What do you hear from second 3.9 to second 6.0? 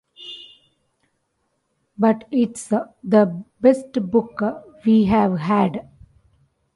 book we've had.